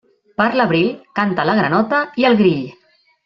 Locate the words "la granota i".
1.49-2.27